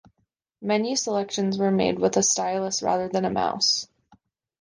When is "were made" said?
1.59-1.99